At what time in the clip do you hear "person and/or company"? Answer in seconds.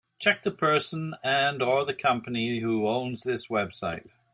0.49-2.57